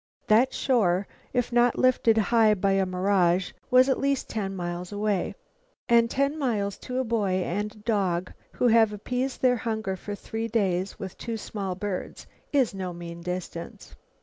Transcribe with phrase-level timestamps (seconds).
[0.25, 5.35] That shore, if not lifted high by a mirage, was at least ten miles away.
[5.87, 10.47] And ten miles to a boy and dog who have appeased their hunger for three
[10.47, 13.95] days with two small birds, is no mean distance.